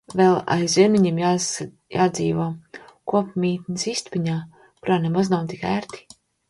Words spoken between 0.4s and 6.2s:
aizvien viņiem jādzīvo kopmītnes istabiņā, kur nemaz nav ērti.